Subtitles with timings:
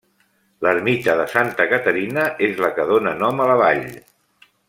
[0.65, 3.87] L'Ermita de Santa Caterina és la que dóna nom a la vall.